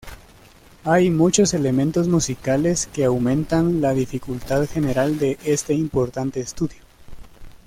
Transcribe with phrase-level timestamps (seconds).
[0.83, 6.81] Hay muchos elementos musicales que aumentan la dificultad general de este importante estudio.